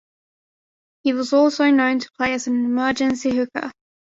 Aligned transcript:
He 1.03 1.13
was 1.13 1.31
also 1.31 1.69
known 1.69 1.99
to 1.99 2.09
play 2.17 2.33
as 2.33 2.47
an 2.47 2.65
emergency 2.65 3.35
hooker. 3.35 3.71